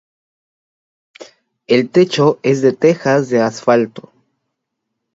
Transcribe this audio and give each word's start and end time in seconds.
El 1.67 1.91
techo 1.91 2.39
es 2.41 2.63
de 2.63 2.73
tejas 2.73 3.29
de 3.29 3.39
asfalto. 3.43 4.11